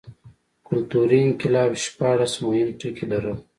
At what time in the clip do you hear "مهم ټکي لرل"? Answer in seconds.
2.45-3.37